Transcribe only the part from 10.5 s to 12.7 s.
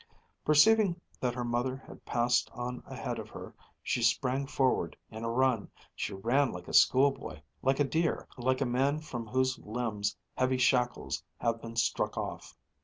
shackles have been struck off.